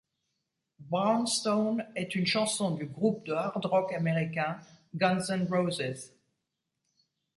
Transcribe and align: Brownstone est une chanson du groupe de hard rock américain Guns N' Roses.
Brownstone 0.79 1.85
est 1.95 2.15
une 2.15 2.25
chanson 2.25 2.71
du 2.71 2.87
groupe 2.87 3.23
de 3.27 3.33
hard 3.33 3.63
rock 3.67 3.93
américain 3.93 4.59
Guns 4.95 5.19
N' 5.29 5.47
Roses. 5.47 6.11